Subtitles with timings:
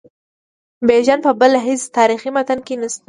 [0.87, 2.99] بیژن په بل هیڅ تاریخي متن کې نسته.